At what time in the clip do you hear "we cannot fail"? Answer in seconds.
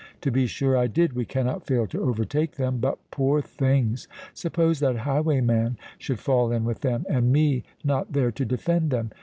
1.13-1.85